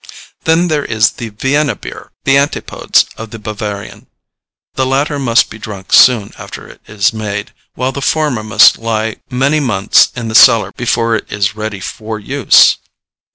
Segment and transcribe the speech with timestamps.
[0.45, 4.07] Then there is the Vienna beer, the antipodes of the Bavarian.
[4.73, 9.17] The latter must be drunk soon after it is made, while the former must lie
[9.29, 12.77] many months in the cellar before it is ready for use.